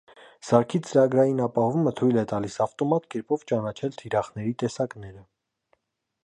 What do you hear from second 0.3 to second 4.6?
Սարքի ծրագրային ապահովումը թույլ է տալիս ավտոմատ կերպով ճանաչել թիրախների